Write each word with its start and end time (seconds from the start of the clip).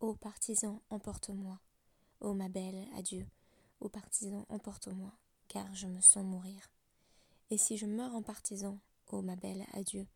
Ô 0.00 0.14
partisan, 0.14 0.80
emporte-moi. 0.90 1.58
Ô 2.20 2.32
ma 2.32 2.48
belle, 2.48 2.86
adieu. 2.94 3.26
Ô 3.80 3.88
partisan, 3.88 4.46
emporte-moi, 4.48 5.12
car 5.48 5.74
je 5.74 5.88
me 5.88 6.00
sens 6.00 6.24
mourir. 6.24 6.70
Et 7.50 7.58
si 7.58 7.76
je 7.76 7.84
meurs 7.84 8.14
en 8.14 8.22
partisan, 8.22 8.78
ô 9.08 9.22
ma 9.22 9.34
belle, 9.34 9.66
adieu. 9.72 10.06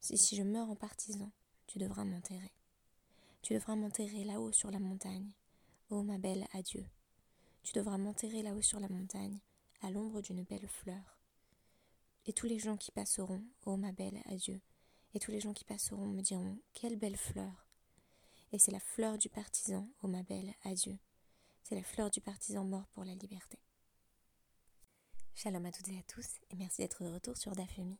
Si, 0.00 0.36
je 0.36 0.44
meurs 0.44 0.70
en 0.70 0.76
partisan, 0.76 1.32
tu 1.66 1.78
devras 1.78 2.04
m'enterrer. 2.04 2.52
Tu 3.42 3.54
devras 3.54 3.74
m'enterrer 3.74 4.22
là-haut 4.22 4.52
sur 4.52 4.70
la 4.70 4.78
montagne. 4.78 5.32
Ô 5.90 6.04
ma 6.04 6.18
belle, 6.18 6.46
adieu. 6.52 6.86
Tu 7.64 7.72
devras 7.72 7.98
m'enterrer 7.98 8.42
là-haut 8.42 8.62
sur 8.62 8.78
la 8.78 8.88
montagne, 8.88 9.40
à 9.80 9.90
l'ombre 9.90 10.20
d'une 10.20 10.44
belle 10.44 10.68
fleur. 10.68 11.18
Et 12.26 12.32
tous 12.32 12.46
les 12.46 12.60
gens 12.60 12.76
qui 12.76 12.92
passeront, 12.92 13.42
ô 13.66 13.76
ma 13.76 13.90
belle, 13.90 14.22
adieu. 14.26 14.60
Et 15.14 15.18
tous 15.18 15.32
les 15.32 15.40
gens 15.40 15.52
qui 15.52 15.64
passeront 15.64 16.06
me 16.06 16.22
diront, 16.22 16.60
quelle 16.74 16.96
belle 16.96 17.16
fleur. 17.16 17.63
Et 18.54 18.58
c'est 18.60 18.70
la 18.70 18.78
fleur 18.78 19.18
du 19.18 19.28
partisan, 19.28 19.90
ô 20.00 20.06
ma 20.06 20.22
belle, 20.22 20.54
adieu. 20.62 20.96
C'est 21.64 21.74
la 21.74 21.82
fleur 21.82 22.08
du 22.08 22.20
partisan 22.20 22.62
mort 22.62 22.86
pour 22.92 23.04
la 23.04 23.16
liberté. 23.16 23.58
Shalom 25.34 25.66
à 25.66 25.72
toutes 25.72 25.88
et 25.88 25.98
à 25.98 26.02
tous, 26.04 26.36
et 26.50 26.54
merci 26.54 26.80
d'être 26.80 27.02
de 27.02 27.08
retour 27.08 27.36
sur 27.36 27.50
Dafemi. 27.50 27.98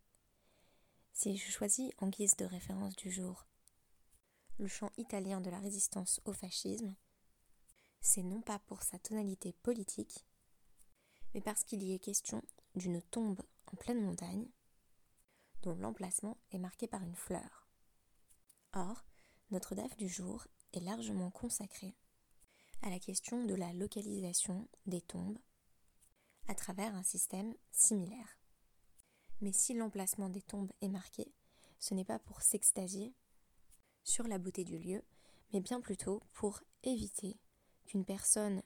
Si 1.13 1.37
je 1.37 1.51
choisis 1.51 1.91
en 1.99 2.07
guise 2.07 2.37
de 2.37 2.45
référence 2.45 2.95
du 2.95 3.11
jour 3.11 3.49
le 4.59 4.69
chant 4.69 4.93
italien 4.97 5.41
de 5.41 5.51
la 5.51 5.59
résistance 5.59 6.21
au 6.25 6.33
fascisme, 6.33 6.95
c'est 8.01 8.23
non 8.23 8.41
pas 8.41 8.61
pour 8.61 8.85
sa 8.85 9.01
tonalité 9.01 9.55
politique, 9.55 10.25
mais 11.35 11.41
parce 11.41 11.65
qu'il 11.65 11.83
y 11.83 11.95
est 11.95 11.99
question 11.99 12.45
d'une 12.77 13.03
tombe 13.03 13.43
en 13.73 13.75
pleine 13.75 14.05
montagne, 14.05 14.47
dont 15.63 15.75
l'emplacement 15.75 16.39
est 16.53 16.59
marqué 16.59 16.87
par 16.87 17.03
une 17.03 17.17
fleur. 17.17 17.67
Or, 18.73 19.05
notre 19.51 19.75
DAF 19.75 19.97
du 19.97 20.09
jour 20.09 20.47
est 20.73 20.81
largement 20.81 21.31
consacré 21.31 21.95
à 22.83 22.91
la 22.91 22.99
question 22.99 23.45
de 23.45 23.55
la 23.55 23.73
localisation 23.73 24.69
des 24.87 25.01
tombes 25.01 25.39
à 26.49 26.55
travers 26.55 26.95
un 26.95 27.03
système 27.03 27.55
similaire. 27.71 28.39
Mais 29.41 29.53
si 29.53 29.75
l'emplacement 29.75 30.29
des 30.29 30.43
tombes 30.43 30.73
est 30.81 30.89
marqué, 30.89 31.33
ce 31.79 31.95
n'est 31.95 32.05
pas 32.05 32.19
pour 32.19 32.43
s'extasier 32.43 33.15
sur 34.03 34.27
la 34.27 34.39
beauté 34.39 34.65
du 34.65 34.79
lieu, 34.79 35.03
mais 35.53 35.61
bien 35.61 35.81
plutôt 35.81 36.23
pour 36.33 36.63
éviter 36.83 37.39
qu'une 37.87 38.05
personne 38.05 38.63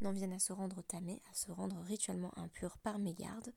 n'en 0.00 0.12
vienne 0.12 0.32
à 0.32 0.38
se 0.38 0.52
rendre 0.52 0.82
tamée, 0.82 1.22
à 1.30 1.34
se 1.34 1.50
rendre 1.50 1.80
rituellement 1.82 2.36
impure 2.38 2.78
par 2.78 2.98
mégarde, 2.98 3.52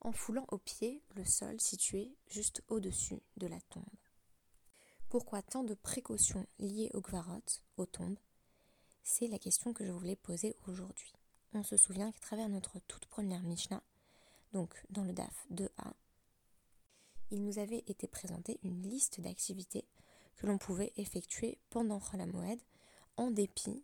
en 0.00 0.12
foulant 0.12 0.46
au 0.50 0.58
pied 0.58 1.02
le 1.16 1.24
sol 1.24 1.60
situé 1.60 2.16
juste 2.26 2.62
au-dessus 2.68 3.20
de 3.36 3.46
la 3.46 3.60
tombe. 3.62 3.84
Pourquoi 5.08 5.40
tant 5.40 5.64
de 5.64 5.72
précautions 5.72 6.46
liées 6.58 6.90
au 6.92 7.00
Gvarot, 7.00 7.40
aux 7.78 7.86
tombes? 7.86 8.18
C'est 9.02 9.26
la 9.26 9.38
question 9.38 9.72
que 9.72 9.86
je 9.86 9.90
voulais 9.90 10.16
poser 10.16 10.54
aujourd'hui. 10.66 11.14
On 11.54 11.62
se 11.62 11.78
souvient 11.78 12.12
qu'à 12.12 12.20
travers 12.20 12.50
notre 12.50 12.78
toute 12.80 13.06
première 13.06 13.42
Mishnah, 13.42 13.82
donc 14.52 14.84
dans 14.90 15.04
le 15.04 15.14
DAF 15.14 15.46
2a, 15.50 15.94
il 17.30 17.42
nous 17.42 17.58
avait 17.58 17.84
été 17.86 18.06
présenté 18.06 18.60
une 18.62 18.82
liste 18.82 19.22
d'activités 19.22 19.86
que 20.36 20.46
l'on 20.46 20.58
pouvait 20.58 20.92
effectuer 20.98 21.58
pendant 21.70 22.02
Moed 22.26 22.60
en 23.16 23.30
dépit 23.30 23.82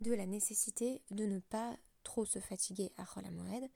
de 0.00 0.12
la 0.12 0.26
nécessité 0.26 1.02
de 1.12 1.24
ne 1.24 1.38
pas 1.38 1.76
trop 2.02 2.24
se 2.24 2.40
fatiguer 2.40 2.90
à 2.96 3.04
Moed. 3.30 3.70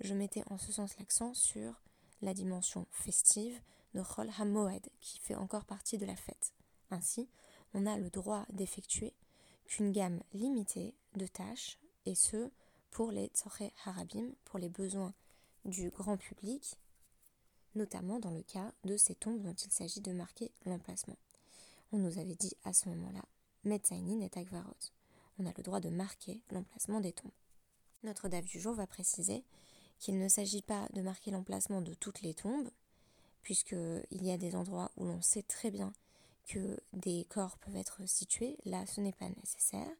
Je 0.00 0.14
mettais 0.14 0.42
en 0.50 0.58
ce 0.58 0.72
sens 0.72 0.98
l'accent 0.98 1.32
sur 1.32 1.80
la 2.22 2.34
dimension 2.34 2.88
festive 2.90 3.60
de 3.94 4.02
Chol 4.02 4.30
HaMoed 4.38 4.88
qui 5.00 5.18
fait 5.18 5.34
encore 5.34 5.64
partie 5.64 5.98
de 5.98 6.06
la 6.06 6.16
fête. 6.16 6.52
Ainsi, 6.90 7.28
on 7.74 7.86
a 7.86 7.96
le 7.96 8.10
droit 8.10 8.44
d'effectuer 8.50 9.14
qu'une 9.66 9.92
gamme 9.92 10.22
limitée 10.32 10.94
de 11.16 11.26
tâches 11.26 11.78
et 12.06 12.14
ce 12.14 12.50
pour 12.90 13.10
les 13.10 13.28
Tzoreh 13.28 13.72
Harabim, 13.84 14.32
pour 14.44 14.58
les 14.58 14.68
besoins 14.68 15.14
du 15.64 15.90
grand 15.90 16.16
public, 16.16 16.76
notamment 17.74 18.18
dans 18.18 18.30
le 18.30 18.42
cas 18.42 18.72
de 18.84 18.96
ces 18.96 19.14
tombes 19.14 19.42
dont 19.42 19.54
il 19.54 19.70
s'agit 19.70 20.00
de 20.00 20.12
marquer 20.12 20.52
l'emplacement. 20.66 21.16
On 21.92 21.98
nous 21.98 22.18
avait 22.18 22.34
dit 22.34 22.54
à 22.64 22.72
ce 22.72 22.88
moment-là 22.90 23.24
Metzainin 23.64 24.20
et 24.20 24.38
Agvarot. 24.38 24.76
On 25.38 25.46
a 25.46 25.52
le 25.56 25.62
droit 25.62 25.80
de 25.80 25.88
marquer 25.88 26.42
l'emplacement 26.50 27.00
des 27.00 27.12
tombes. 27.12 27.32
Notre 28.02 28.28
DAF 28.28 28.44
du 28.44 28.60
jour 28.60 28.74
va 28.74 28.86
préciser 28.86 29.44
qu'il 29.98 30.18
ne 30.18 30.28
s'agit 30.28 30.62
pas 30.62 30.88
de 30.92 31.00
marquer 31.00 31.30
l'emplacement 31.30 31.80
de 31.80 31.94
toutes 31.94 32.22
les 32.22 32.34
tombes, 32.34 32.68
puisqu'il 33.42 34.22
y 34.22 34.30
a 34.30 34.38
des 34.38 34.54
endroits 34.54 34.90
où 34.96 35.04
l'on 35.04 35.20
sait 35.20 35.42
très 35.42 35.70
bien 35.70 35.92
que 36.46 36.78
des 36.92 37.26
corps 37.28 37.58
peuvent 37.58 37.76
être 37.76 38.00
situés, 38.06 38.56
là 38.64 38.86
ce 38.86 39.00
n'est 39.00 39.12
pas 39.12 39.28
nécessaire. 39.28 39.90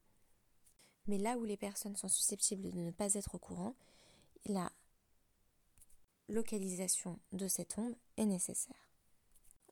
Mais 1.06 1.18
là 1.18 1.36
où 1.36 1.44
les 1.44 1.56
personnes 1.56 1.96
sont 1.96 2.08
susceptibles 2.08 2.70
de 2.70 2.78
ne 2.78 2.90
pas 2.90 3.14
être 3.14 3.34
au 3.34 3.38
courant, 3.38 3.74
la 4.46 4.70
localisation 6.28 7.18
de 7.32 7.48
ces 7.48 7.64
tombes 7.64 7.94
est 8.16 8.24
nécessaire. 8.24 8.88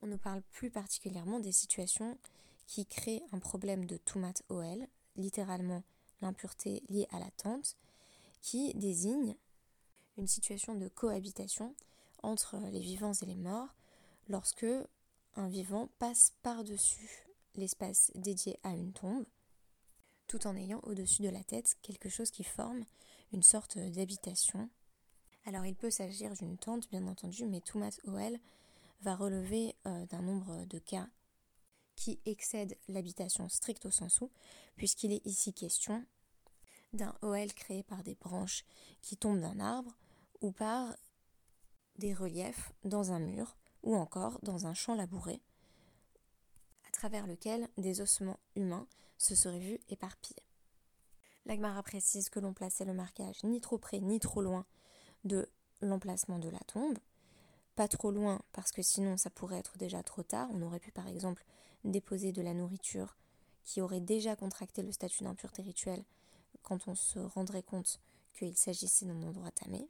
On 0.03 0.07
nous 0.07 0.19
parle 0.19 0.43
plus 0.43 0.71
particulièrement 0.71 1.41
des 1.41 1.53
situations 1.53 2.19
qui 2.67 2.87
crée 2.87 3.23
un 3.33 3.39
problème 3.39 3.85
de 3.87 3.97
Tumat 3.97 4.35
OL, 4.49 4.87
littéralement 5.17 5.83
l'impureté 6.21 6.83
liée 6.89 7.09
à 7.11 7.19
la 7.19 7.31
tente, 7.33 7.77
qui 8.43 8.73
désigne 8.75 9.37
une 10.17 10.27
situation 10.27 10.75
de 10.75 10.89
cohabitation 10.89 11.75
entre 12.23 12.59
les 12.71 12.81
vivants 12.81 13.13
et 13.13 13.27
les 13.27 13.37
morts 13.37 13.75
lorsque 14.29 14.67
un 15.37 15.49
vivant 15.49 15.89
passe 15.99 16.33
par-dessus 16.43 17.27
l'espace 17.55 18.11
dédié 18.15 18.59
à 18.63 18.71
une 18.71 18.93
tombe, 18.93 19.27
tout 20.27 20.47
en 20.47 20.57
ayant 20.57 20.81
au-dessus 20.85 21.23
de 21.23 21.29
la 21.29 21.43
tête 21.43 21.77
quelque 21.83 22.09
chose 22.09 22.31
qui 22.31 22.45
forme 22.45 22.85
une 23.33 23.43
sorte 23.43 23.79
d'habitation. 23.79 24.71
Alors 25.45 25.67
il 25.67 25.75
peut 25.75 25.91
s'agir 25.91 26.35
d'une 26.35 26.59
tente, 26.59 26.89
bien 26.91 27.07
entendu, 27.07 27.47
mais 27.47 27.61
Tumat 27.61 27.91
OL 28.05 28.39
va 29.03 29.17
relever 29.17 29.75
euh, 29.87 30.07
d'un 30.07 30.23
nombre 30.23 30.65
de 30.67 30.79
cas 30.79 31.09
qui 31.97 32.21
excède 32.25 32.79
l'habitation 32.89 33.49
stricto 33.49 33.91
sensu, 33.91 34.25
puisqu'il 34.77 35.13
est 35.13 35.25
ici 35.27 35.53
question 35.53 36.05
d'un 36.93 37.15
OL 37.23 37.53
créé 37.53 37.83
par 37.83 38.03
des 38.03 38.15
branches 38.15 38.65
qui 39.03 39.17
tombent 39.17 39.41
d'un 39.41 39.61
arbre 39.61 39.97
ou 40.41 40.51
par 40.51 40.97
des 42.01 42.15
reliefs 42.15 42.73
dans 42.83 43.13
un 43.13 43.21
mur 43.21 43.57
ou 43.83 43.95
encore 43.95 44.41
dans 44.43 44.67
un 44.67 44.75
champ 44.75 44.95
labouré, 44.95 45.41
à 46.89 46.91
travers 46.91 47.27
lequel 47.27 47.69
des 47.79 48.01
ossements 48.01 48.41
humains 48.57 48.87
se 49.19 49.35
seraient 49.35 49.61
vus 49.61 49.79
éparpillés. 49.91 50.43
L'Agmara 51.47 51.83
précise 51.83 52.29
que 52.29 52.41
l'on 52.41 52.55
plaçait 52.55 52.85
le 52.85 52.95
marquage 52.95 53.45
ni 53.45 53.61
trop 53.61 53.79
près 53.79 54.01
ni 54.01 54.19
trop 54.19 54.43
loin 54.43 54.67
de 55.25 55.49
l'emplacement 55.83 56.39
de 56.39 56.49
la 56.49 56.59
tombe, 56.61 56.99
pas 57.77 57.89
trop 57.89 58.11
loin 58.11 58.41
parce 58.53 58.73
que 58.73 58.83
sinon 58.83 59.17
ça 59.17 59.31
pourrait 59.31 59.59
être 59.59 59.77
déjà 59.79 60.03
trop 60.03 60.23
tard. 60.23 60.49
On 60.53 60.63
aurait 60.63 60.81
pu 60.81 60.93
par 60.93 61.07
exemple 61.07 61.45
déposer 61.85 62.33
de 62.33 62.43
la 62.43 62.55
nourriture 62.55 63.17
qui 63.65 63.81
aurait 63.81 64.01
déjà 64.01 64.37
contracté 64.37 64.83
le 64.83 64.93
statut 64.93 65.23
d'impureté 65.23 65.63
rituelle 65.63 66.05
quand 66.63 66.89
on 66.89 66.95
se 66.95 67.19
rendrait 67.19 67.63
compte 67.63 68.01
qu'il 68.35 68.57
s'agissait 68.57 69.07
d'un 69.07 69.23
endroit 69.23 69.51
tamé, 69.51 69.89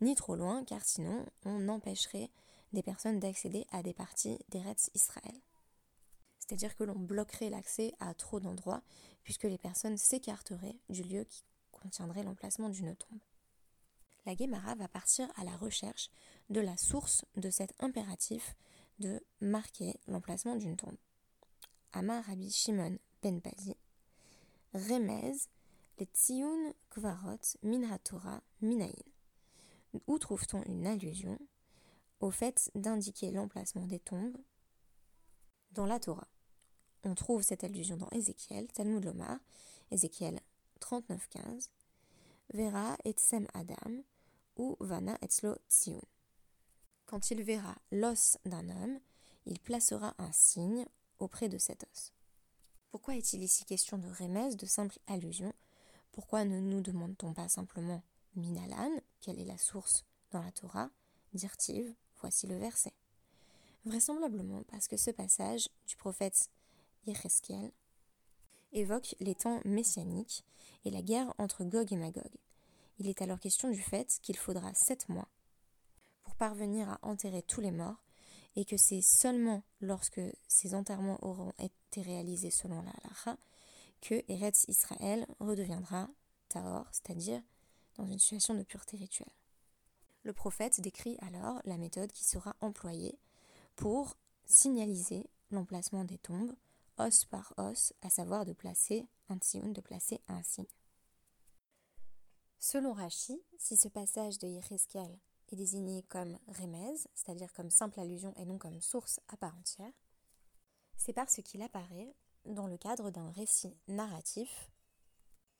ni 0.00 0.14
trop 0.14 0.36
loin 0.36 0.64
car 0.64 0.84
sinon 0.84 1.26
on 1.44 1.68
empêcherait 1.68 2.30
des 2.72 2.82
personnes 2.82 3.18
d'accéder 3.18 3.66
à 3.70 3.82
des 3.82 3.94
parties 3.94 4.38
des 4.50 4.60
Reds 4.60 4.90
Israël. 4.94 5.40
C'est-à-dire 6.38 6.76
que 6.76 6.84
l'on 6.84 6.98
bloquerait 6.98 7.50
l'accès 7.50 7.92
à 8.00 8.14
trop 8.14 8.40
d'endroits 8.40 8.82
puisque 9.22 9.44
les 9.44 9.58
personnes 9.58 9.96
s'écarteraient 9.96 10.78
du 10.88 11.02
lieu 11.02 11.24
qui 11.24 11.42
contiendrait 11.72 12.22
l'emplacement 12.22 12.68
d'une 12.68 12.96
tombe. 12.96 13.20
La 14.26 14.34
Guémara 14.34 14.74
va 14.74 14.88
partir 14.88 15.28
à 15.36 15.44
la 15.44 15.56
recherche 15.56 16.10
de 16.50 16.60
la 16.60 16.76
source 16.76 17.24
de 17.36 17.50
cet 17.50 17.74
impératif 17.80 18.56
de 18.98 19.22
marquer 19.40 19.98
l'emplacement 20.06 20.56
d'une 20.56 20.76
tombe. 20.76 20.96
Amar 21.92 22.24
Rabbi 22.24 22.50
Shimon 22.50 22.98
ben 23.22 23.40
Pazi, 23.40 23.74
Remez, 24.74 25.32
les 25.98 26.08
Kvarot 26.90 27.56
Min 27.62 27.90
HaTorah 27.90 28.42
Minayin. 28.60 28.92
Où 30.06 30.18
trouve-t-on 30.18 30.62
une 30.64 30.86
allusion 30.86 31.38
au 32.20 32.30
fait 32.30 32.70
d'indiquer 32.74 33.30
l'emplacement 33.30 33.86
des 33.86 34.00
tombes 34.00 34.36
dans 35.72 35.86
la 35.86 35.98
Torah? 35.98 36.28
On 37.04 37.14
trouve 37.14 37.42
cette 37.42 37.64
allusion 37.64 37.96
dans 37.96 38.10
Ézéchiel, 38.10 38.68
Talmud 38.72 39.04
Lomar, 39.04 39.38
Ézéchiel 39.90 40.40
39.15, 40.80 41.70
Vera 42.52 42.96
et 43.04 43.14
Sem 43.16 43.46
Adam, 43.54 44.02
ou 44.56 44.76
Vana 44.80 45.16
Etzlo 45.22 45.54
Tziyun. 45.68 46.00
Quand 47.06 47.30
il 47.30 47.42
verra 47.42 47.76
l'os 47.90 48.36
d'un 48.44 48.68
homme, 48.68 49.00
il 49.46 49.58
placera 49.60 50.14
un 50.18 50.32
signe 50.32 50.84
auprès 51.18 51.48
de 51.48 51.56
cet 51.56 51.84
os. 51.84 52.12
Pourquoi 52.90 53.16
est-il 53.16 53.42
ici 53.42 53.64
question 53.64 53.98
de 53.98 54.08
remèse, 54.08 54.56
de 54.56 54.66
simple 54.66 54.98
allusion? 55.06 55.52
Pourquoi 56.12 56.44
ne 56.44 56.58
nous 56.60 56.80
demande-t-on 56.80 57.32
pas 57.32 57.48
simplement 57.48 58.02
Minalan, 58.38 59.00
quelle 59.20 59.40
est 59.40 59.44
la 59.44 59.58
source 59.58 60.04
dans 60.30 60.42
la 60.42 60.52
Torah? 60.52 60.90
Dirtiv, 61.34 61.92
voici 62.20 62.46
le 62.46 62.56
verset. 62.56 62.92
Vraisemblablement 63.84 64.62
parce 64.70 64.86
que 64.86 64.96
ce 64.96 65.10
passage 65.10 65.68
du 65.86 65.96
prophète 65.96 66.48
Yereskel, 67.06 67.72
évoque 68.72 69.16
les 69.20 69.34
temps 69.34 69.60
messianiques 69.64 70.44
et 70.84 70.90
la 70.90 71.02
guerre 71.02 71.34
entre 71.38 71.64
Gog 71.64 71.92
et 71.92 71.96
Magog. 71.96 72.30
Il 72.98 73.08
est 73.08 73.22
alors 73.22 73.40
question 73.40 73.70
du 73.70 73.80
fait 73.80 74.18
qu'il 74.22 74.36
faudra 74.36 74.72
sept 74.74 75.08
mois 75.08 75.28
pour 76.22 76.36
parvenir 76.36 76.88
à 76.88 76.98
enterrer 77.02 77.42
tous 77.42 77.60
les 77.60 77.70
morts 77.72 78.04
et 78.56 78.64
que 78.64 78.76
c'est 78.76 79.02
seulement 79.02 79.62
lorsque 79.80 80.20
ces 80.46 80.74
enterrements 80.74 81.18
auront 81.22 81.52
été 81.58 82.02
réalisés 82.02 82.50
selon 82.50 82.82
la 82.82 82.90
halacha 82.90 83.38
que 84.00 84.22
Eretz 84.28 84.64
Israël 84.68 85.26
redeviendra 85.40 86.08
Tahor, 86.48 86.86
c'est-à-dire 86.92 87.42
dans 87.98 88.06
une 88.06 88.18
situation 88.18 88.54
de 88.54 88.62
pureté 88.62 88.96
rituelle. 88.96 89.32
Le 90.22 90.32
prophète 90.32 90.80
décrit 90.80 91.16
alors 91.20 91.60
la 91.64 91.76
méthode 91.76 92.12
qui 92.12 92.24
sera 92.24 92.56
employée 92.60 93.18
pour 93.76 94.16
signaliser 94.44 95.28
l'emplacement 95.50 96.04
des 96.04 96.18
tombes, 96.18 96.54
os 96.98 97.24
par 97.26 97.52
os, 97.56 97.92
à 98.02 98.10
savoir 98.10 98.44
de 98.44 98.52
placer 98.52 99.06
un 99.28 99.36
tsioun, 99.38 99.72
de 99.72 99.80
placer 99.80 100.20
un 100.28 100.42
signe. 100.42 100.66
Selon 102.58 102.92
Rashi, 102.92 103.40
si 103.56 103.76
ce 103.76 103.88
passage 103.88 104.38
de 104.38 104.48
Yereskel 104.48 105.18
est 105.52 105.56
désigné 105.56 106.02
comme 106.04 106.38
remez, 106.48 106.96
c'est-à-dire 107.14 107.52
comme 107.52 107.70
simple 107.70 108.00
allusion 108.00 108.34
et 108.36 108.44
non 108.44 108.58
comme 108.58 108.80
source 108.80 109.20
à 109.28 109.36
part 109.36 109.56
entière, 109.56 109.92
c'est 110.96 111.12
parce 111.12 111.40
qu'il 111.42 111.62
apparaît 111.62 112.14
dans 112.44 112.66
le 112.66 112.76
cadre 112.76 113.10
d'un 113.10 113.30
récit 113.30 113.76
narratif 113.86 114.70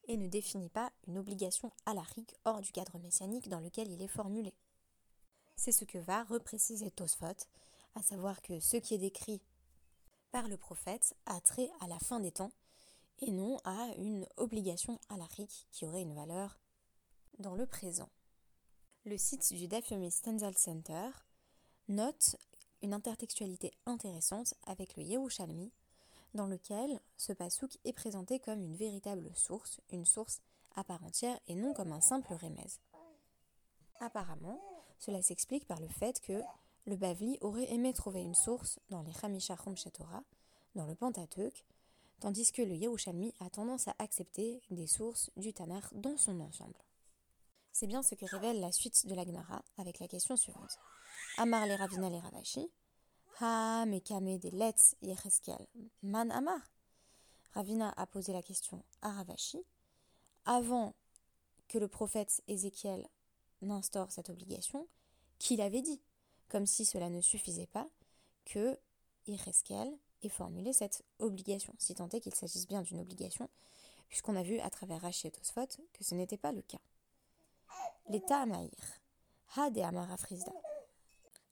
et 0.08 0.16
ne 0.16 0.26
définit 0.26 0.70
pas 0.70 0.90
une 1.06 1.18
obligation 1.18 1.70
alarique 1.86 2.34
hors 2.44 2.60
du 2.60 2.72
cadre 2.72 2.98
messianique 2.98 3.48
dans 3.48 3.60
lequel 3.60 3.90
il 3.90 4.02
est 4.02 4.08
formulé. 4.08 4.54
C'est 5.56 5.72
ce 5.72 5.84
que 5.84 5.98
va 5.98 6.24
repréciser 6.24 6.90
Tosfot, 6.90 7.46
à 7.94 8.02
savoir 8.02 8.40
que 8.42 8.58
ce 8.60 8.76
qui 8.76 8.94
est 8.94 8.98
décrit 8.98 9.40
par 10.30 10.48
le 10.48 10.56
prophète 10.56 11.14
a 11.26 11.40
trait 11.40 11.70
à 11.80 11.86
la 11.86 11.98
fin 11.98 12.20
des 12.20 12.32
temps 12.32 12.52
et 13.20 13.30
non 13.30 13.58
à 13.64 13.92
une 13.96 14.26
obligation 14.36 14.98
alarique 15.08 15.66
qui 15.70 15.84
aurait 15.84 16.02
une 16.02 16.14
valeur 16.14 16.58
dans 17.38 17.54
le 17.54 17.66
présent. 17.66 18.10
Le 19.04 19.16
site 19.16 19.52
du 19.52 19.68
Dafyomi 19.68 20.10
Stenzel 20.10 20.56
Center 20.56 21.10
note 21.88 22.36
une 22.82 22.94
intertextualité 22.94 23.72
intéressante 23.86 24.54
avec 24.66 24.96
le 24.96 25.02
Yerushalmi, 25.02 25.72
dans 26.34 26.46
lequel 26.46 27.00
ce 27.16 27.32
pasouk 27.32 27.78
est 27.84 27.92
présenté 27.92 28.38
comme 28.38 28.62
une 28.62 28.76
véritable 28.76 29.30
source, 29.34 29.80
une 29.90 30.04
source 30.04 30.40
à 30.76 30.84
part 30.84 31.02
entière 31.04 31.38
et 31.48 31.54
non 31.54 31.72
comme 31.74 31.92
un 31.92 32.00
simple 32.00 32.34
remez. 32.34 32.66
Apparemment, 34.00 34.60
cela 34.98 35.22
s'explique 35.22 35.66
par 35.66 35.80
le 35.80 35.88
fait 35.88 36.20
que 36.20 36.40
le 36.86 36.96
Bavli 36.96 37.38
aurait 37.40 37.70
aimé 37.72 37.92
trouver 37.92 38.22
une 38.22 38.34
source 38.34 38.78
dans 38.88 39.02
les 39.02 39.12
Hamisha 39.22 39.56
Shetorah, 39.74 40.24
dans 40.74 40.86
le 40.86 40.94
Pentateuch, 40.94 41.64
tandis 42.20 42.50
que 42.52 42.62
le 42.62 42.74
Yerushalmi 42.74 43.34
a 43.40 43.50
tendance 43.50 43.88
à 43.88 43.94
accepter 43.98 44.62
des 44.70 44.86
sources 44.86 45.30
du 45.36 45.52
Tanakh 45.52 45.92
dans 45.92 46.16
son 46.16 46.40
ensemble. 46.40 46.78
C'est 47.72 47.86
bien 47.86 48.02
ce 48.02 48.14
que 48.14 48.26
révèle 48.26 48.60
la 48.60 48.72
suite 48.72 49.06
de 49.06 49.14
la 49.14 49.24
Gemara 49.24 49.62
avec 49.76 49.98
la 49.98 50.08
question 50.08 50.36
suivante. 50.36 50.78
Amar 51.36 51.66
les 51.66 51.76
Ravina 51.76 52.10
les 52.10 52.18
Ravashi, 52.18 52.70
Ha 53.40 53.84
man 56.02 56.30
amar. 56.32 56.60
Ravina 57.54 57.92
a 57.96 58.06
posé 58.06 58.32
la 58.32 58.42
question 58.42 58.82
à 59.00 59.12
Ravashi 59.12 59.64
avant 60.44 60.94
que 61.68 61.78
le 61.78 61.86
prophète 61.86 62.42
Ézéchiel 62.48 63.06
n'instaure 63.62 64.10
cette 64.10 64.30
obligation, 64.30 64.88
qu'il 65.38 65.60
avait 65.60 65.82
dit, 65.82 66.00
comme 66.48 66.66
si 66.66 66.84
cela 66.84 67.10
ne 67.10 67.20
suffisait 67.20 67.66
pas, 67.68 67.88
que 68.44 68.76
Yereskel 69.26 69.96
ait 70.22 70.28
formulé 70.28 70.72
cette 70.72 71.04
obligation, 71.20 71.72
si 71.78 71.94
tant 71.94 72.08
est 72.08 72.20
qu'il 72.20 72.34
s'agisse 72.34 72.66
bien 72.66 72.82
d'une 72.82 73.00
obligation, 73.00 73.48
puisqu'on 74.08 74.34
a 74.36 74.42
vu 74.42 74.58
à 74.60 74.70
travers 74.70 75.02
Rashi 75.02 75.28
et 75.28 75.30
que 75.30 76.04
ce 76.04 76.14
n'était 76.14 76.38
pas 76.38 76.52
le 76.52 76.62
cas. 76.62 76.80
L'état 78.08 78.40
Amaïr. 78.40 79.00
Ha 79.56 79.70
de 79.70 79.80
Amarafrizda. 79.80 80.52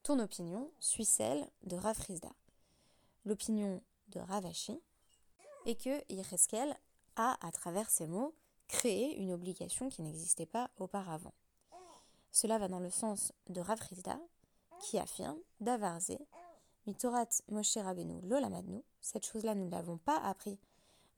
Ton 0.06 0.20
opinion 0.20 0.70
suit 0.79 1.05
celle 1.05 1.44
de 1.64 1.75
Rafrizda. 1.75 2.29
L'opinion 3.25 3.82
de 4.11 4.20
Ravashi 4.20 4.81
est 5.64 5.82
que 5.82 6.12
Yereskel 6.12 6.76
a, 7.17 7.37
à 7.44 7.50
travers 7.50 7.91
ces 7.91 8.06
mots, 8.06 8.32
créé 8.69 9.17
une 9.17 9.32
obligation 9.32 9.88
qui 9.88 10.03
n'existait 10.03 10.47
pas 10.47 10.70
auparavant. 10.79 11.35
Cela 12.31 12.56
va 12.56 12.69
dans 12.69 12.79
le 12.79 12.88
sens 12.88 13.32
de 13.49 13.61
Rafrizda, 13.61 14.17
qui 14.79 14.97
affirme 14.97 15.41
Davarze, 15.58 16.19
Mitorat 16.87 17.26
Moshe 17.49 17.76
Rabbeinu 17.76 18.20
Lolamadnu, 18.29 18.85
cette 19.00 19.26
chose-là 19.26 19.56
nous 19.56 19.64
ne 19.64 19.73
l'avons 19.73 19.99
pas 19.99 20.19
appris 20.19 20.56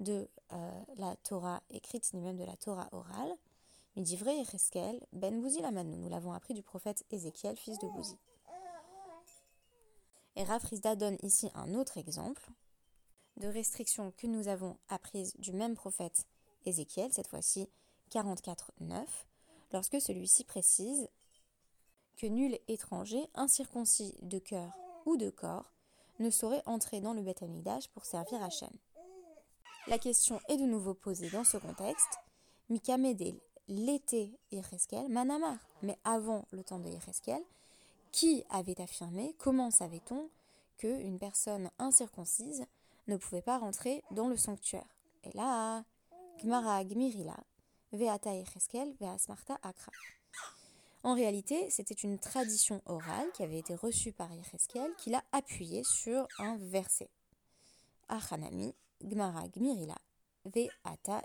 de 0.01 0.27
euh, 0.55 0.83
la 0.97 1.15
Torah 1.17 1.63
écrite 1.69 2.15
ni 2.15 2.23
même 2.23 2.39
de 2.39 2.45
la 2.45 2.57
Torah 2.57 2.89
orale, 2.93 3.37
dit 4.03 4.17
vrai 4.17 4.35
ben 5.13 5.41
Bouzi 5.43 5.61
Lamanu. 5.61 5.99
Nous 5.99 6.09
l'avons 6.09 6.33
appris 6.33 6.55
du 6.55 6.63
prophète 6.63 7.05
Ézéchiel, 7.11 7.57
fils 7.59 7.79
de 7.81 7.89
Bouzi. 7.89 8.17
Et 10.39 10.45
Rafrizda 10.45 10.95
donne 10.95 11.19
ici 11.25 11.51
un 11.57 11.75
autre 11.75 11.99
exemple 11.99 12.49
de 13.39 13.49
restriction 13.49 14.13
que 14.17 14.29
nous 14.29 14.47
avons 14.47 14.79
apprise 14.89 15.35
du 15.39 15.53
même 15.53 15.75
prophète 15.75 16.29
Ézéchiel, 16.65 17.13
cette 17.13 17.27
fois-ci 17.27 17.69
44.9, 18.13 19.05
lorsque 19.73 20.01
celui-ci 20.01 20.45
précise 20.45 21.09
que 22.17 22.29
nul 22.29 22.57
étranger, 22.69 23.27
incirconcis 23.35 24.15
de 24.23 24.39
cœur 24.39 24.71
ou 25.07 25.17
de 25.17 25.29
corps, 25.29 25.73
ne 26.21 26.31
saurait 26.31 26.63
entrer 26.67 27.01
dans 27.01 27.15
le 27.15 27.23
Beth 27.23 27.43
pour 27.93 28.05
servir 28.05 28.41
Hachem. 28.41 28.71
La 29.89 29.99
question 29.99 30.41
est 30.49 30.57
de 30.57 30.67
nouveau 30.67 30.95
posée 30.95 31.31
dans 31.31 31.45
ce 31.45 31.57
contexte. 31.57 32.19
Mikamedel 32.69 33.41
l'été 33.67 34.39
Yereskel, 34.53 35.09
Manamar. 35.09 35.59
Mais 35.83 35.99
avant 36.05 36.47
le 36.53 36.63
temps 36.63 36.79
de 36.79 36.89
Yereskel, 36.89 37.43
qui 38.13 38.45
avait 38.51 38.81
affirmé, 38.81 39.35
comment 39.39 39.71
savait-on, 39.71 40.29
qu'une 40.77 41.19
personne 41.19 41.71
incirconcise 41.79 42.65
ne 43.07 43.17
pouvait 43.17 43.43
pas 43.43 43.59
rentrer 43.59 44.03
dans 44.11 44.29
le 44.29 44.37
sanctuaire? 44.37 44.87
Et 45.25 45.37
là, 45.37 45.85
Gmara 46.43 46.85
Gmirila, 46.85 47.37
Veata 47.93 48.35
Yereskel, 48.35 48.95
Veasmarta 49.01 49.59
Akra. 49.63 49.93
En 51.03 51.15
réalité, 51.15 51.71
c'était 51.71 51.95
une 51.95 52.19
tradition 52.19 52.83
orale 52.87 53.31
qui 53.33 53.43
avait 53.43 53.59
été 53.59 53.75
reçue 53.75 54.13
par 54.13 54.33
Yereskel, 54.33 54.95
qui 54.97 55.11
l'a 55.11 55.25
appuyée 55.33 55.85
sur 55.85 56.27
un 56.39 56.57
verset. 56.59 57.09
Achanami, 58.09 58.75
Gmara 59.03 59.49
Gmirila, 59.49 59.97
Veata 60.45 61.23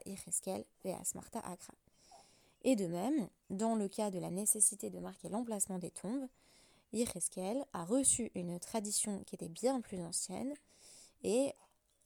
Veasmarta 0.84 1.40
Akra. 1.40 1.74
Et 2.64 2.76
de 2.76 2.88
même, 2.88 3.28
dans 3.50 3.76
le 3.76 3.88
cas 3.88 4.10
de 4.10 4.20
la 4.20 4.30
nécessité 4.30 4.90
de 4.90 5.00
marquer 5.00 5.30
l'emplacement 5.30 5.80
des 5.80 5.92
tombes, 5.92 6.28
Yereskel 6.94 7.66
a 7.74 7.84
reçu 7.84 8.32
une 8.36 8.60
tradition 8.60 9.24
qui 9.24 9.36
était 9.36 9.50
bien 9.50 9.82
plus 9.82 10.02
ancienne 10.02 10.54
et 11.24 11.54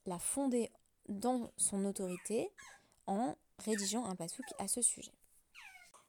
l'a 0.06 0.20
fondée 0.20 0.72
dans 1.10 1.51
son 1.58 1.86
autorité 1.86 2.50
en 3.06 3.36
rédigeant 3.60 4.06
un 4.06 4.15
pasouk 4.15 4.46
à 4.58 4.67
ce 4.67 4.82
sujet. 4.82 5.13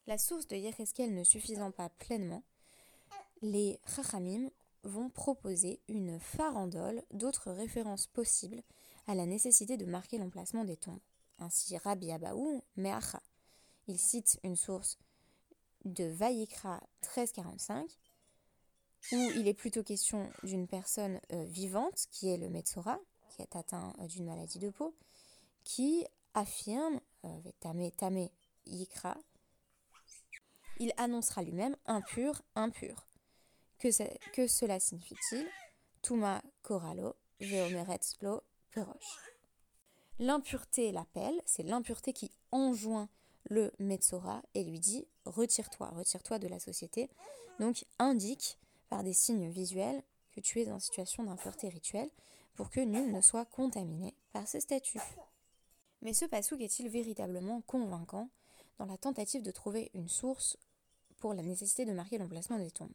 La 0.07 0.19
source 0.19 0.47
de 0.47 0.57
Yereskel 0.57 1.15
ne 1.15 1.25
suffisant 1.25 1.71
pas 1.71 1.91
pleinement, 1.91 2.43
les 3.43 3.81
Chachamim 3.87 4.51
vont 4.85 5.11
proposer 5.11 5.81
une 5.89 6.19
farandole 6.19 7.03
d'autres 7.13 7.51
références 7.51 8.07
possibles 8.07 8.63
à 9.07 9.15
la 9.15 9.27
nécessité 9.27 9.77
de 9.77 9.87
marquer 9.87 10.19
l'emplacement 10.19 10.65
des 10.65 10.77
tombes. 10.77 11.01
Ainsi 11.39 11.77
Rabbi 11.77 12.11
Abaou, 12.11 12.63
Meacha, 12.77 13.23
il 13.87 13.99
cite 13.99 14.39
une 14.43 14.57
source 14.57 14.99
de 15.85 16.05
Vayikra 16.05 16.81
1345, 17.03 17.99
où 19.13 19.31
il 19.37 19.49
est 19.49 19.55
plutôt 19.55 19.83
question 19.83 20.31
d'une 20.43 20.67
personne 20.67 21.21
euh, 21.33 21.45
vivante, 21.45 22.07
qui 22.11 22.31
est 22.31 22.37
le 22.37 22.49
Metsora, 22.49 22.99
qui 23.31 23.43
est 23.43 23.57
atteint 23.57 23.95
euh, 24.01 24.07
d'une 24.07 24.27
maladie 24.27 24.59
de 24.59 24.71
peau, 24.71 24.95
qui 25.65 26.05
affirme, 26.35 27.01
euh, 27.25 27.41
Tame 27.61 28.29
Yikra, 28.67 29.17
il 30.79 30.93
annoncera 30.97 31.43
lui-même 31.43 31.77
impur, 31.87 32.43
impur. 32.55 33.07
Que, 33.79 33.91
cela 34.49 34.81
signifie-t-il? 34.81 35.47
Tuma. 36.03 36.43
L'impureté 40.19 40.93
l'appelle, 40.93 41.41
c'est 41.47 41.63
l'impureté 41.63 42.13
qui 42.13 42.31
enjoint 42.51 43.09
le 43.45 43.73
Metzora 43.79 44.43
et 44.55 44.65
lui 44.65 44.81
dit 44.81 45.07
retire-toi, 45.25 45.89
retire-toi 45.91 46.39
de 46.39 46.49
la 46.49 46.59
société. 46.59 47.09
Donc 47.61 47.85
indique 47.99 48.59
par 48.89 49.03
des 49.03 49.13
signes 49.13 49.51
visuels 49.51 50.03
que 50.33 50.41
tu 50.41 50.61
es 50.61 50.71
en 50.71 50.79
situation 50.79 51.25
d'impureté 51.25 51.69
rituelle 51.69 52.11
pour 52.55 52.71
que 52.71 52.81
nul 52.81 53.13
ne 53.13 53.21
soit 53.21 53.45
contaminé 53.45 54.15
par 54.33 54.49
ce 54.49 54.61
statut. 54.61 55.01
Mais 56.03 56.13
ce 56.13 56.25
pasouk 56.25 56.61
est-il 56.61 56.89
véritablement 56.89 57.61
convaincant 57.63 58.29
dans 58.79 58.87
la 58.87 58.97
tentative 58.97 59.43
de 59.43 59.51
trouver 59.51 59.91
une 59.95 60.09
source 60.09 60.57
pour 61.19 61.35
la 61.35 61.43
nécessité 61.43 61.85
de 61.85 61.93
marquer 61.93 62.19
l'emplacement 62.19 62.59
des 62.59 62.71
tombes? 62.71 62.93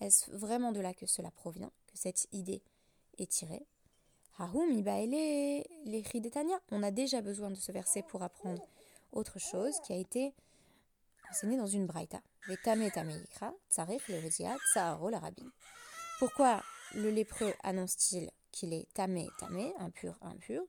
Est-ce 0.00 0.30
vraiment 0.32 0.72
de 0.72 0.80
là 0.80 0.94
que 0.94 1.06
cela 1.06 1.30
provient, 1.30 1.70
que 1.86 1.96
cette 1.96 2.26
idée. 2.32 2.62
Harum 4.38 4.70
les 4.70 6.02
On 6.70 6.82
a 6.82 6.90
déjà 6.90 7.20
besoin 7.20 7.50
de 7.50 7.56
ce 7.56 7.70
verset 7.70 8.02
pour 8.02 8.22
apprendre 8.22 8.66
autre 9.12 9.38
chose 9.38 9.78
qui 9.80 9.92
a 9.92 9.96
été 9.96 10.34
enseigné 11.30 11.56
dans 11.56 11.66
une 11.66 11.86
braïta. 11.86 12.20
Pourquoi 16.18 16.62
le 16.94 17.10
lépreux 17.10 17.54
annonce-t-il 17.62 18.30
qu'il 18.50 18.72
est 18.72 18.92
tamé, 18.94 19.28
tamé, 19.38 19.72
impur, 19.78 20.18
impur? 20.20 20.62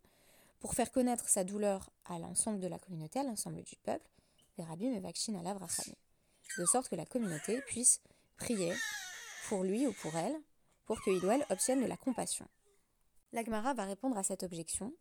Pour 0.60 0.76
faire 0.76 0.92
connaître 0.92 1.28
sa 1.28 1.44
douleur 1.44 1.90
à 2.06 2.20
l'ensemble 2.20 2.60
de 2.60 2.68
la 2.68 2.78
communauté, 2.80 3.20
à 3.20 3.24
l'ensemble 3.24 3.64
du 3.64 3.76
peuple, 3.78 4.08
de 6.58 6.66
sorte 6.66 6.90
que 6.90 6.96
la 6.96 7.06
communauté 7.06 7.62
puisse 7.62 8.02
prier 8.38 8.74
pour 9.48 9.64
lui 9.64 9.88
ou 9.88 9.94
pour 9.94 10.16
elle, 10.16 10.36
pour 10.86 11.00
ou 11.08 11.32
elle 11.32 11.46
obtienne 11.50 11.82
de 11.82 11.88
la 11.88 11.98
compassion. 11.98 12.48
L'Agmara 13.32 13.74
va 13.74 13.86
répondre 13.86 14.18
à 14.18 14.24
cette 14.24 14.44
objection 14.44 14.94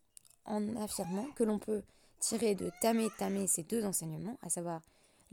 en 0.45 0.75
affirmant 0.77 1.27
que 1.35 1.43
l'on 1.43 1.59
peut 1.59 1.83
tirer 2.19 2.55
de 2.55 2.71
tamé 2.81 3.09
tamé 3.17 3.47
ces 3.47 3.63
deux 3.63 3.85
enseignements, 3.85 4.39
à 4.41 4.49
savoir 4.49 4.81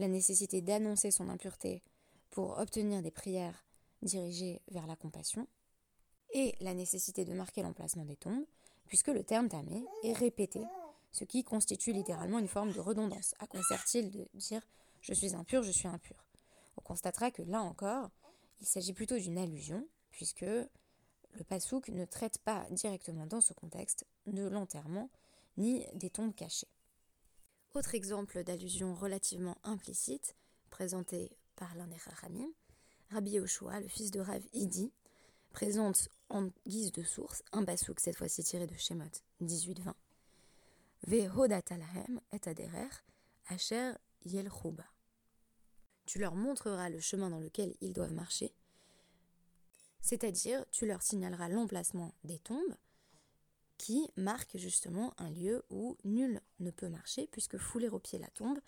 la 0.00 0.09
nécessité 0.09 0.62
d'annoncer 0.62 1.11
son 1.11 1.28
impureté 1.28 1.83
pour 2.30 2.59
obtenir 2.59 3.02
des 3.02 3.11
prières 3.11 3.64
dirigées 4.02 4.62
vers 4.71 4.87
la 4.87 4.97
compassion, 4.97 5.47
et 6.33 6.54
la 6.61 6.75
nécessité 6.75 7.25
de 7.25 7.35
marquer 7.35 7.62
l'emplacement 7.62 8.04
des 8.04 8.16
tombes, 8.16 8.47
puisque 8.87 9.09
le 9.09 9.25
terme 9.25 9.49
tamé 9.49 9.85
est 10.04 10.12
répété, 10.12 10.62
ce 11.12 11.25
qui 11.25 11.45
constitue 11.45 11.92
littéralement 11.92 12.38
une 12.38 12.49
forme 12.49 12.73
de 12.73 12.80
redondance. 12.80 13.35
À 13.40 13.47
quoi 13.47 13.61
sert-il 13.62 14.11
de 14.11 14.28
dire 14.35 14.62
je 15.00 15.12
suis 15.12 15.35
impur, 15.35 15.62
je 15.62 15.73
suis 15.73 15.88
impur 15.88 16.16
On 16.76 16.83
constatera 16.83 17.30
que 17.30 17.42
là 17.42 17.62
encore, 17.62 18.11
il 18.61 18.66
s'agit 18.66 18.92
plutôt 18.92 19.19
d'une 19.19 19.38
allusion, 19.38 19.87
puisque 20.11 20.42
le 20.42 21.45
pasouk 21.49 21.88
ne 21.88 22.04
traite 22.04 22.38
pas 22.38 22.66
directement 22.71 23.26
dans 23.26 23.40
ce 23.40 23.52
contexte 23.52 24.07
de 24.26 24.47
l'enterrement 24.47 25.11
ni 25.57 25.85
des 25.95 26.11
tombes 26.11 26.35
cachées. 26.35 26.69
Autre 27.73 27.95
exemple 27.95 28.43
d'allusion 28.43 28.97
relativement 28.97 29.57
implicite, 29.62 30.35
présenté 30.71 31.31
par 31.55 31.73
l'un 31.77 31.87
des 31.87 31.99
Chachamim, 31.99 32.49
Rabbi 33.11 33.31
Yoshua, 33.31 33.79
le 33.79 33.87
fils 33.87 34.11
de 34.11 34.19
Rav 34.19 34.43
Idi, 34.53 34.93
présente 35.53 36.09
en 36.31 36.49
guise 36.67 36.91
de 36.91 37.05
source 37.05 37.45
un 37.53 37.65
pasouk 37.65 38.00
cette 38.00 38.17
fois-ci 38.17 38.43
tiré 38.43 38.67
de 38.67 38.75
Shemot 38.77 39.05
18-20. 39.41 39.95
Vehodatalahem 41.07 42.21
et 42.33 42.49
aderer 42.49 42.89
asher 43.47 43.93
yelchuba. 44.25 44.85
Tu 46.07 46.19
leur 46.19 46.35
montreras 46.35 46.89
le 46.89 46.99
chemin 46.99 47.31
dans 47.31 47.39
lequel 47.39 47.77
ils 47.81 47.93
doivent 47.93 48.12
marcher, 48.12 48.53
c'est-à-dire 50.00 50.65
tu 50.73 50.87
leur 50.87 51.03
signaleras 51.03 51.49
l'emplacement 51.49 52.15
des 52.25 52.41
tombes 52.41 52.77
qui 53.81 54.11
marquent 54.19 54.59
justement 54.59 55.15
un 55.17 55.31
lieu 55.31 55.65
où 55.71 55.97
nul 56.05 56.43
ne 56.59 56.71
peut 56.71 56.91
marcher, 56.91 57.27
puisque 57.33 57.57
fouler 57.57 57.89
au 57.89 57.99
pied 57.99 58.19
la 58.19 58.29
tombe, 58.29 58.61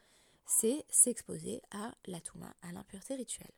c'est 0.47 0.87
s'exposer 0.89 1.61
à 1.71 1.95
la 2.07 2.19
touma, 2.19 2.57
à 2.63 2.73
l'impureté 2.73 3.15
rituelle. 3.15 3.53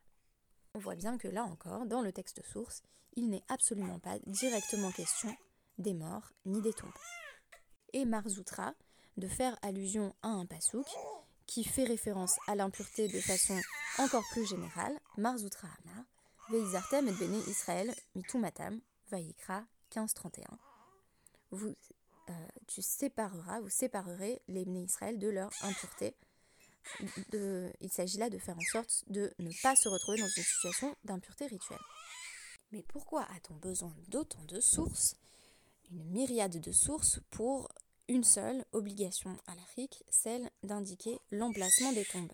On 0.75 0.81
voit 0.81 0.97
bien 0.97 1.17
que 1.17 1.29
là 1.29 1.45
encore, 1.45 1.87
dans 1.87 2.03
le 2.03 2.13
texte 2.13 2.45
source, 2.45 2.83
il 3.15 3.31
n'est 3.31 3.45
absolument 3.49 4.01
pas 4.01 4.19
directement 4.27 4.91
question 4.91 5.33
des 5.79 5.95
morts 5.95 6.33
ni 6.45 6.61
des 6.61 6.73
tombes. 6.73 6.91
Et 7.93 8.05
Marzoutra 8.05 8.75
de 9.17 9.29
faire 9.29 9.57
allusion 9.63 10.13
à 10.23 10.31
un 10.31 10.47
pasouk 10.47 10.89
qui 11.47 11.63
fait 11.63 11.85
référence 11.85 12.37
à 12.49 12.57
l'impureté 12.57 13.07
de 13.07 13.21
façon 13.21 13.61
encore 13.99 14.25
plus 14.33 14.49
générale, 14.49 14.99
Marzoutra 15.17 15.69
Amar, 15.85 16.05
Veizartem 16.51 17.07
et 17.07 17.13
Bene 17.13 17.41
Israël 17.47 17.95
mitumatam, 18.17 18.81
Vaikra 19.13 19.61
1531. 19.95 20.74
Vous, 21.55 21.75
euh, 22.31 22.47
tu 22.67 22.83
sépareras, 22.83 23.61
vous 23.61 23.71
séparerez 23.71 24.43
les 24.49 24.65
Bene 24.65 24.85
Israël 24.85 25.19
de 25.19 25.29
leur 25.29 25.51
impureté. 25.63 26.17
Il 27.33 27.91
s'agit 27.91 28.19
là 28.19 28.29
de 28.29 28.39
faire 28.39 28.57
en 28.59 28.73
sorte 28.73 29.05
de 29.07 29.33
ne 29.39 29.51
pas 29.63 29.77
se 29.77 29.89
retrouver 29.89 30.19
dans 30.19 30.29
une 30.29 30.43
situation 30.43 30.95
d'impureté 31.05 31.47
rituelle. 31.47 31.79
Mais 32.73 32.83
pourquoi 32.83 33.23
a-t-on 33.23 33.55
besoin 33.55 33.95
d'autant 34.09 34.45
de 34.45 34.61
sources, 34.61 35.17
une 35.91 36.05
myriade 36.11 36.61
de 36.61 36.73
sources, 36.73 37.21
pour 37.31 37.69
une 38.09 38.25
seule 38.25 38.65
obligation 38.73 39.39
à 39.47 39.55
l'Afrique, 39.55 40.03
celle 40.11 40.51
d'indiquer 40.63 41.21
l'emplacement 41.31 41.93
des 41.93 42.05
tombes? 42.05 42.33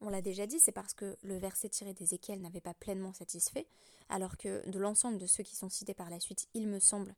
On 0.00 0.08
l'a 0.08 0.22
déjà 0.22 0.46
dit, 0.46 0.58
c'est 0.60 0.72
parce 0.72 0.94
que 0.94 1.16
le 1.22 1.38
verset 1.38 1.68
tiré 1.68 1.94
d'Ézéchiel 1.94 2.40
n'avait 2.40 2.60
pas 2.60 2.74
pleinement 2.74 3.12
satisfait, 3.12 3.68
alors 4.08 4.36
que 4.36 4.68
de 4.68 4.78
l'ensemble 4.78 5.18
de 5.18 5.26
ceux 5.26 5.44
qui 5.44 5.56
sont 5.56 5.68
cités 5.68 5.94
par 5.94 6.10
la 6.10 6.20
suite, 6.20 6.48
il 6.54 6.66
me 6.66 6.80
semble 6.80 7.14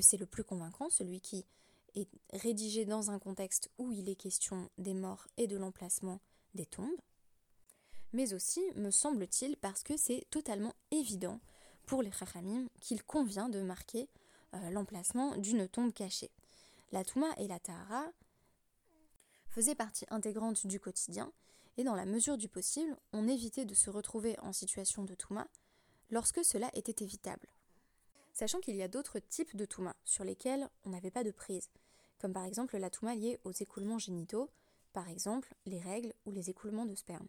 c'est 0.00 0.16
le 0.16 0.26
plus 0.26 0.44
convaincant, 0.44 0.90
celui 0.90 1.20
qui 1.20 1.44
est 1.94 2.08
rédigé 2.32 2.84
dans 2.84 3.10
un 3.10 3.18
contexte 3.18 3.70
où 3.78 3.92
il 3.92 4.08
est 4.08 4.16
question 4.16 4.68
des 4.78 4.94
morts 4.94 5.28
et 5.36 5.46
de 5.46 5.56
l'emplacement 5.56 6.20
des 6.54 6.66
tombes, 6.66 7.00
mais 8.14 8.32
aussi, 8.32 8.62
me 8.76 8.92
semble-t-il, 8.92 9.56
parce 9.56 9.82
que 9.82 9.96
c'est 9.96 10.24
totalement 10.30 10.72
évident 10.92 11.40
pour 11.84 12.00
les 12.00 12.12
Chachamim 12.12 12.68
qu'il 12.80 13.02
convient 13.02 13.48
de 13.48 13.60
marquer 13.60 14.08
euh, 14.54 14.70
l'emplacement 14.70 15.36
d'une 15.36 15.66
tombe 15.66 15.92
cachée. 15.92 16.30
La 16.92 17.04
Touma 17.04 17.26
et 17.38 17.48
la 17.48 17.58
Tahara 17.58 18.06
faisaient 19.48 19.74
partie 19.74 20.06
intégrante 20.10 20.64
du 20.64 20.78
quotidien, 20.78 21.32
et 21.76 21.82
dans 21.82 21.96
la 21.96 22.06
mesure 22.06 22.38
du 22.38 22.48
possible, 22.48 22.96
on 23.12 23.26
évitait 23.26 23.64
de 23.64 23.74
se 23.74 23.90
retrouver 23.90 24.38
en 24.38 24.52
situation 24.52 25.02
de 25.02 25.16
Touma 25.16 25.48
lorsque 26.10 26.44
cela 26.44 26.70
était 26.74 27.04
évitable. 27.04 27.48
Sachant 28.34 28.58
qu'il 28.58 28.74
y 28.74 28.82
a 28.82 28.88
d'autres 28.88 29.20
types 29.20 29.54
de 29.54 29.64
Touma 29.64 29.94
sur 30.04 30.24
lesquels 30.24 30.68
on 30.84 30.90
n'avait 30.90 31.12
pas 31.12 31.22
de 31.22 31.30
prise, 31.30 31.70
comme 32.18 32.32
par 32.32 32.44
exemple 32.44 32.76
la 32.76 32.90
Touma 32.90 33.14
liée 33.14 33.38
aux 33.44 33.52
écoulements 33.52 34.00
génitaux, 34.00 34.50
par 34.92 35.08
exemple 35.08 35.54
les 35.66 35.78
règles 35.78 36.12
ou 36.26 36.32
les 36.32 36.50
écoulements 36.50 36.84
de 36.84 36.96
sperme. 36.96 37.28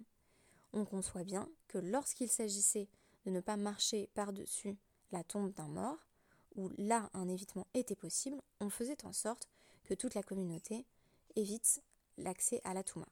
On 0.73 0.83
conçoit 0.83 1.23
bien 1.23 1.47
que 1.67 1.77
lorsqu'il 1.77 2.29
s'agissait 2.29 2.89
de 3.25 3.31
ne 3.31 3.39
pas 3.39 3.55
marcher 3.55 4.09
par-dessus 4.15 4.77
la 5.11 5.23
tombe 5.23 5.53
d'un 5.53 5.67
mort, 5.67 6.07
où 6.55 6.69
là 6.77 7.09
un 7.13 7.27
évitement 7.27 7.67
était 7.75 7.95
possible, 7.95 8.41
on 8.59 8.71
faisait 8.71 9.05
en 9.05 9.13
sorte 9.13 9.47
que 9.83 9.93
toute 9.93 10.15
la 10.15 10.23
communauté 10.23 10.87
évite 11.35 11.83
l'accès 12.17 12.61
à 12.63 12.73
la 12.73 12.83
Touma. 12.83 13.07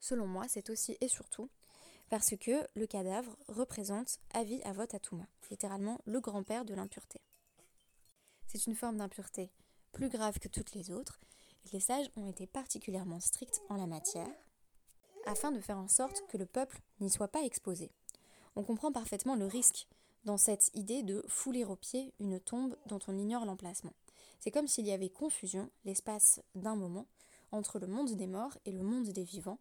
Selon 0.00 0.26
moi, 0.26 0.48
c'est 0.48 0.70
aussi 0.70 0.96
et 1.00 1.08
surtout 1.08 1.48
parce 2.10 2.34
que 2.36 2.66
le 2.74 2.86
cadavre 2.86 3.36
représente 3.48 4.18
Avi 4.32 4.62
Avot 4.62 4.86
Atuma, 4.94 5.26
littéralement 5.50 6.00
le 6.04 6.20
grand-père 6.20 6.64
de 6.64 6.74
l'impureté. 6.74 7.20
C'est 8.46 8.66
une 8.66 8.74
forme 8.74 8.96
d'impureté 8.96 9.50
plus 9.92 10.08
grave 10.08 10.38
que 10.38 10.48
toutes 10.48 10.74
les 10.74 10.90
autres, 10.90 11.20
et 11.66 11.70
les 11.72 11.80
sages 11.80 12.10
ont 12.16 12.28
été 12.28 12.46
particulièrement 12.46 13.20
stricts 13.20 13.60
en 13.68 13.76
la 13.76 13.86
matière, 13.86 14.30
afin 15.26 15.50
de 15.50 15.60
faire 15.60 15.78
en 15.78 15.88
sorte 15.88 16.24
que 16.28 16.36
le 16.36 16.46
peuple 16.46 16.80
n'y 17.00 17.10
soit 17.10 17.28
pas 17.28 17.42
exposé. 17.42 17.90
On 18.56 18.62
comprend 18.62 18.92
parfaitement 18.92 19.36
le 19.36 19.46
risque 19.46 19.86
dans 20.24 20.36
cette 20.36 20.70
idée 20.74 21.02
de 21.02 21.24
fouler 21.28 21.64
au 21.64 21.76
pied 21.76 22.12
une 22.20 22.40
tombe 22.40 22.76
dont 22.86 22.98
on 23.08 23.16
ignore 23.16 23.44
l'emplacement. 23.44 23.92
C'est 24.40 24.50
comme 24.50 24.68
s'il 24.68 24.86
y 24.86 24.92
avait 24.92 25.08
confusion, 25.08 25.70
l'espace 25.84 26.40
d'un 26.54 26.76
moment, 26.76 27.06
entre 27.50 27.78
le 27.78 27.86
monde 27.86 28.14
des 28.14 28.26
morts 28.26 28.56
et 28.66 28.72
le 28.72 28.82
monde 28.82 29.08
des 29.08 29.24
vivants, 29.24 29.58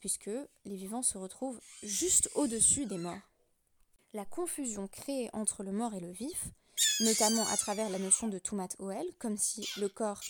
puisque 0.00 0.30
les 0.64 0.76
vivants 0.76 1.02
se 1.02 1.18
retrouvent 1.18 1.60
juste 1.82 2.30
au-dessus 2.34 2.86
des 2.86 2.98
morts. 2.98 3.20
La 4.12 4.24
confusion 4.24 4.88
créée 4.88 5.30
entre 5.32 5.62
le 5.62 5.70
mort 5.70 5.94
et 5.94 6.00
le 6.00 6.10
vif, 6.10 6.48
notamment 7.00 7.46
à 7.46 7.56
travers 7.56 7.88
la 7.90 7.98
notion 7.98 8.28
de 8.28 8.38
Tumat 8.38 8.68
Oel, 8.80 9.06
comme 9.18 9.36
si 9.36 9.68
le 9.78 9.88
corps 9.88 10.20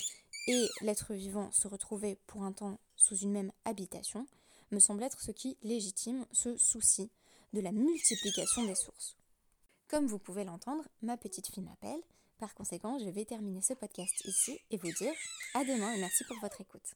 et 0.48 0.68
l'être 0.82 1.14
vivant 1.14 1.50
se 1.52 1.68
retrouvaient 1.68 2.18
pour 2.26 2.42
un 2.42 2.52
temps 2.52 2.78
sous 2.96 3.16
une 3.16 3.32
même 3.32 3.52
habitation, 3.64 4.26
me 4.70 4.78
semble 4.78 5.02
être 5.02 5.20
ce 5.20 5.30
qui 5.30 5.56
légitime 5.62 6.26
ce 6.32 6.56
souci 6.56 7.10
de 7.52 7.60
la 7.60 7.72
multiplication 7.72 8.64
des 8.64 8.74
sources. 8.74 9.16
Comme 9.88 10.06
vous 10.06 10.18
pouvez 10.18 10.44
l'entendre, 10.44 10.84
ma 11.02 11.16
petite 11.16 11.48
fille 11.48 11.64
m'appelle, 11.64 12.00
par 12.38 12.54
conséquent 12.54 12.98
je 12.98 13.10
vais 13.10 13.24
terminer 13.24 13.60
ce 13.60 13.74
podcast 13.74 14.24
ici 14.24 14.58
et 14.70 14.76
vous 14.76 14.92
dire 14.92 15.12
à 15.54 15.64
demain 15.64 15.92
et 15.92 16.00
merci 16.00 16.24
pour 16.24 16.38
votre 16.40 16.60
écoute. 16.60 16.94